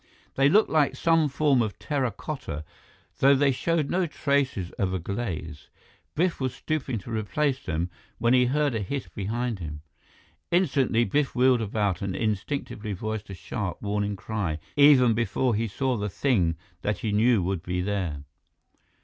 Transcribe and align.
They 0.33 0.49
looked 0.49 0.71
like 0.71 0.95
some 0.95 1.29
form 1.29 1.61
of 1.61 1.77
terra 1.77 2.09
cotta, 2.09 2.65
though 3.19 3.35
they 3.35 3.51
showed 3.51 3.91
no 3.91 4.07
traces 4.07 4.71
of 4.79 4.95
a 4.95 4.99
glaze. 4.99 5.69
Biff 6.15 6.39
was 6.41 6.55
stooping 6.55 6.97
to 7.01 7.11
replace 7.11 7.63
them, 7.63 7.91
when 8.17 8.33
he 8.33 8.47
heard 8.47 8.73
a 8.73 8.79
hiss 8.81 9.07
behind 9.09 9.59
him. 9.59 9.81
Instantly, 10.49 11.03
Biff 11.05 11.35
wheeled 11.35 11.61
about 11.61 12.01
and 12.01 12.15
instinctively 12.15 12.93
voiced 12.93 13.29
a 13.29 13.35
sharp, 13.35 13.79
warning 13.79 14.15
cry, 14.15 14.57
even 14.75 15.13
before 15.13 15.53
he 15.53 15.67
saw 15.67 15.95
the 15.95 16.09
thing 16.09 16.55
that 16.81 16.97
he 17.05 17.11
knew 17.11 17.43
would 17.43 17.61
be 17.61 17.79
there. 17.79 18.23